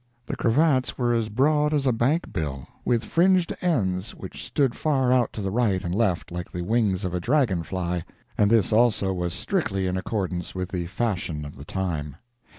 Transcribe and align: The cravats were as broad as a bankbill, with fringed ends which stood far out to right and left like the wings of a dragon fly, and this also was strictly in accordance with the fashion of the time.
The 0.25 0.35
cravats 0.35 0.97
were 0.97 1.13
as 1.13 1.29
broad 1.29 1.75
as 1.75 1.85
a 1.85 1.93
bankbill, 1.93 2.65
with 2.83 3.05
fringed 3.05 3.55
ends 3.61 4.15
which 4.15 4.43
stood 4.43 4.73
far 4.73 5.11
out 5.13 5.31
to 5.33 5.47
right 5.47 5.83
and 5.83 5.93
left 5.93 6.31
like 6.31 6.51
the 6.51 6.63
wings 6.63 7.05
of 7.05 7.13
a 7.13 7.19
dragon 7.19 7.61
fly, 7.61 8.03
and 8.35 8.49
this 8.49 8.73
also 8.73 9.13
was 9.13 9.31
strictly 9.35 9.85
in 9.85 9.97
accordance 9.97 10.55
with 10.55 10.69
the 10.69 10.87
fashion 10.87 11.45
of 11.45 11.55
the 11.55 11.65
time. 11.65 12.15